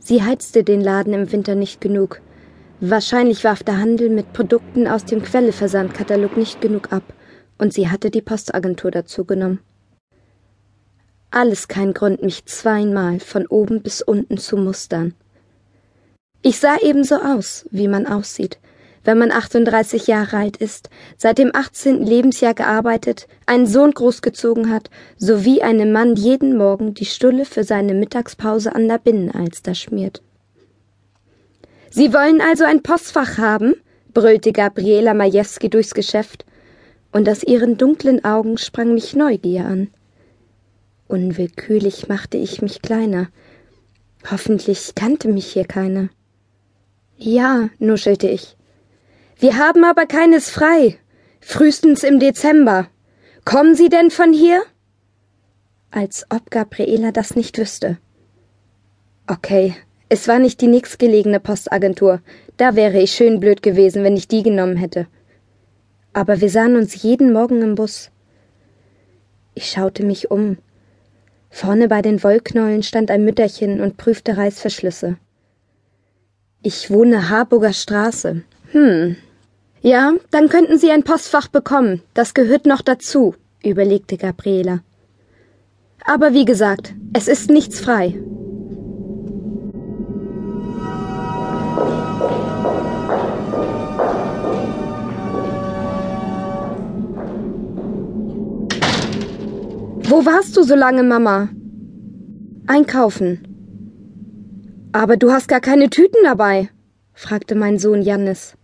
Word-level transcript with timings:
Sie 0.00 0.22
heizte 0.22 0.64
den 0.64 0.80
Laden 0.80 1.12
im 1.12 1.30
Winter 1.30 1.54
nicht 1.54 1.80
genug. 1.80 2.20
Wahrscheinlich 2.80 3.44
warf 3.44 3.62
der 3.62 3.78
Handel 3.78 4.08
mit 4.08 4.32
Produkten 4.32 4.88
aus 4.88 5.04
dem 5.04 5.22
Quelleversandkatalog 5.22 6.36
nicht 6.36 6.60
genug 6.60 6.92
ab, 6.92 7.04
und 7.58 7.74
sie 7.74 7.88
hatte 7.90 8.10
die 8.10 8.22
Postagentur 8.22 8.90
dazu 8.90 9.24
genommen. 9.24 9.60
Alles 11.30 11.68
kein 11.68 11.92
Grund, 11.92 12.22
mich 12.22 12.46
zweimal 12.46 13.20
von 13.20 13.46
oben 13.46 13.82
bis 13.82 14.00
unten 14.02 14.38
zu 14.38 14.56
mustern. 14.56 15.14
Ich 16.42 16.58
sah 16.58 16.78
ebenso 16.80 17.16
aus, 17.16 17.66
wie 17.70 17.86
man 17.86 18.06
aussieht, 18.06 18.58
wenn 19.04 19.18
man 19.18 19.32
38 19.32 20.06
Jahre 20.06 20.36
alt 20.36 20.56
ist, 20.56 20.90
seit 21.16 21.38
dem 21.38 21.54
18. 21.54 22.04
Lebensjahr 22.04 22.54
gearbeitet, 22.54 23.26
einen 23.46 23.66
Sohn 23.66 23.92
großgezogen 23.92 24.70
hat, 24.70 24.90
sowie 25.16 25.62
einem 25.62 25.92
Mann 25.92 26.16
jeden 26.16 26.56
Morgen 26.56 26.94
die 26.94 27.06
Stulle 27.06 27.44
für 27.44 27.64
seine 27.64 27.94
Mittagspause 27.94 28.74
an 28.74 28.88
der 28.88 28.98
Binnenalster 28.98 29.74
schmiert. 29.74 30.22
Sie 31.90 32.12
wollen 32.12 32.40
also 32.40 32.64
ein 32.64 32.82
Postfach 32.82 33.38
haben? 33.38 33.74
brüllte 34.12 34.52
Gabriela 34.52 35.14
Majewski 35.14 35.70
durchs 35.70 35.94
Geschäft, 35.94 36.44
und 37.12 37.28
aus 37.28 37.42
ihren 37.42 37.76
dunklen 37.76 38.24
Augen 38.24 38.58
sprang 38.58 38.94
mich 38.94 39.16
Neugier 39.16 39.64
an. 39.64 39.88
Unwillkürlich 41.08 42.08
machte 42.08 42.36
ich 42.36 42.62
mich 42.62 42.82
kleiner. 42.82 43.28
Hoffentlich 44.30 44.94
kannte 44.94 45.26
mich 45.28 45.46
hier 45.46 45.64
keiner. 45.64 46.10
Ja, 47.16 47.68
nuschelte 47.78 48.28
ich. 48.28 48.56
Wir 49.40 49.56
haben 49.56 49.84
aber 49.84 50.04
keines 50.04 50.50
frei. 50.50 50.98
Frühestens 51.40 52.04
im 52.04 52.20
Dezember. 52.20 52.88
Kommen 53.46 53.74
Sie 53.74 53.88
denn 53.88 54.10
von 54.10 54.34
hier? 54.34 54.60
Als 55.90 56.26
ob 56.28 56.50
Gabriela 56.50 57.10
das 57.10 57.36
nicht 57.36 57.56
wüsste. 57.56 57.96
Okay, 59.26 59.74
es 60.10 60.28
war 60.28 60.38
nicht 60.38 60.60
die 60.60 60.66
nächstgelegene 60.66 61.40
Postagentur. 61.40 62.20
Da 62.58 62.76
wäre 62.76 63.00
ich 63.00 63.12
schön 63.12 63.40
blöd 63.40 63.62
gewesen, 63.62 64.04
wenn 64.04 64.14
ich 64.14 64.28
die 64.28 64.42
genommen 64.42 64.76
hätte. 64.76 65.06
Aber 66.12 66.42
wir 66.42 66.50
sahen 66.50 66.76
uns 66.76 67.02
jeden 67.02 67.32
Morgen 67.32 67.62
im 67.62 67.76
Bus. 67.76 68.10
Ich 69.54 69.70
schaute 69.70 70.04
mich 70.04 70.30
um. 70.30 70.58
Vorne 71.48 71.88
bei 71.88 72.02
den 72.02 72.22
Wollknäulen 72.22 72.82
stand 72.82 73.10
ein 73.10 73.24
Mütterchen 73.24 73.80
und 73.80 73.96
prüfte 73.96 74.36
Reißverschlüsse. 74.36 75.16
Ich 76.62 76.90
wohne 76.90 77.30
Harburger 77.30 77.72
Straße. 77.72 78.42
Hm. 78.72 79.16
Ja, 79.82 80.12
dann 80.30 80.48
könnten 80.50 80.78
Sie 80.78 80.90
ein 80.90 81.04
Postfach 81.04 81.48
bekommen. 81.48 82.02
Das 82.12 82.34
gehört 82.34 82.66
noch 82.66 82.82
dazu, 82.82 83.34
überlegte 83.64 84.18
Gabriela. 84.18 84.80
Aber 86.04 86.34
wie 86.34 86.44
gesagt, 86.44 86.94
es 87.14 87.28
ist 87.28 87.50
nichts 87.50 87.80
frei. 87.80 88.14
Wo 100.10 100.26
warst 100.26 100.56
du 100.56 100.62
so 100.62 100.74
lange, 100.74 101.04
Mama? 101.04 101.48
Einkaufen. 102.66 103.46
Aber 104.92 105.16
du 105.16 105.30
hast 105.32 105.48
gar 105.48 105.60
keine 105.60 105.88
Tüten 105.88 106.18
dabei, 106.24 106.68
fragte 107.14 107.54
mein 107.54 107.78
Sohn 107.78 108.02
Jannis. 108.02 108.56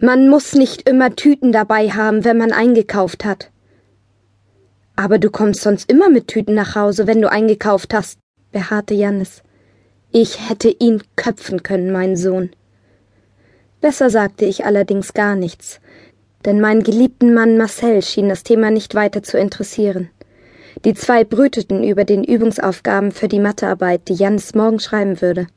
Man 0.00 0.28
muss 0.28 0.54
nicht 0.54 0.88
immer 0.88 1.16
Tüten 1.16 1.50
dabei 1.50 1.90
haben, 1.90 2.24
wenn 2.24 2.38
man 2.38 2.52
eingekauft 2.52 3.24
hat. 3.24 3.50
Aber 4.94 5.18
du 5.18 5.28
kommst 5.28 5.62
sonst 5.62 5.90
immer 5.90 6.08
mit 6.08 6.28
Tüten 6.28 6.54
nach 6.54 6.76
Hause, 6.76 7.08
wenn 7.08 7.20
du 7.20 7.28
eingekauft 7.28 7.92
hast, 7.92 8.20
beharrte 8.52 8.94
Jannis. 8.94 9.42
Ich 10.12 10.48
hätte 10.48 10.68
ihn 10.68 11.02
köpfen 11.16 11.64
können, 11.64 11.90
mein 11.90 12.16
Sohn. 12.16 12.50
Besser 13.80 14.08
sagte 14.08 14.44
ich 14.44 14.64
allerdings 14.64 15.14
gar 15.14 15.34
nichts, 15.34 15.80
denn 16.44 16.60
meinen 16.60 16.84
geliebten 16.84 17.34
Mann 17.34 17.56
Marcel 17.56 18.00
schien 18.02 18.28
das 18.28 18.44
Thema 18.44 18.70
nicht 18.70 18.94
weiter 18.94 19.24
zu 19.24 19.36
interessieren. 19.36 20.10
Die 20.84 20.94
zwei 20.94 21.24
brüteten 21.24 21.82
über 21.82 22.04
den 22.04 22.22
Übungsaufgaben 22.22 23.10
für 23.10 23.26
die 23.26 23.40
Mathearbeit, 23.40 24.08
die 24.08 24.14
Jans 24.14 24.54
morgen 24.54 24.78
schreiben 24.78 25.20
würde. 25.20 25.48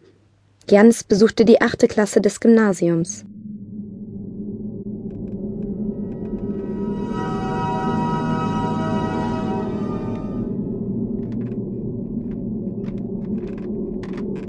Jans 0.68 1.04
besuchte 1.04 1.46
die 1.46 1.62
achte 1.62 1.88
Klasse 1.88 2.22
des 2.22 2.40
Gymnasiums. 2.40 3.24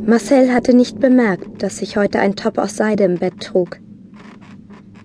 Marcel 0.04 0.52
hatte 0.52 0.74
nicht 0.74 0.98
bemerkt, 0.98 1.62
dass 1.62 1.80
ich 1.80 1.96
heute 1.96 2.18
ein 2.18 2.34
Top 2.34 2.58
aus 2.58 2.76
Seide 2.76 3.04
im 3.04 3.18
Bett 3.18 3.38
trug. 3.40 3.78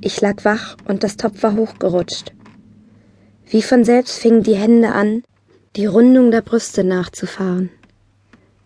Ich 0.02 0.20
lag 0.22 0.44
wach 0.44 0.76
und 0.86 1.04
das 1.04 1.18
Top 1.18 1.44
war 1.44 1.56
hochgerutscht. 1.56 2.34
Wie 3.46 3.62
von 3.62 3.84
selbst 3.84 4.18
fingen 4.18 4.42
die 4.42 4.56
Hände 4.56 4.94
an, 4.94 5.24
die 5.76 5.86
Rundung 5.86 6.32
der 6.32 6.42
Brüste 6.42 6.84
nachzufahren. 6.84 7.70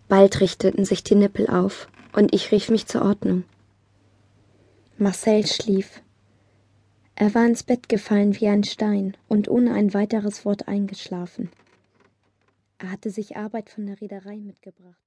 Bald 0.08 0.40
richteten 0.40 0.86
sich 0.86 1.03
die 1.03 1.16
Nippel 1.16 1.47
auf, 1.47 1.90
und 2.14 2.34
ich 2.34 2.53
rief 2.53 2.69
mich 2.69 2.88
zur 2.88 3.02
Ordnung. 3.02 3.44
Marcel 4.98 5.46
schlief. 5.46 6.02
Er 7.16 7.36
war 7.36 7.46
ins 7.46 7.63
Bett 7.63 7.90
gefallen 7.90 8.40
wie 8.40 8.48
ein 8.48 8.63
Stein 8.63 9.18
und 9.28 9.50
ohne 9.50 9.74
ein 9.74 9.94
weiteres 9.94 10.46
Wort 10.46 10.69
eingeschlafen. 10.69 11.50
Er 12.78 12.90
hatte 12.90 13.09
sich 13.09 13.36
Arbeit 13.36 13.69
von 13.69 13.86
der 13.86 14.00
Reederei 14.00 14.38
mitgebracht. 14.38 15.02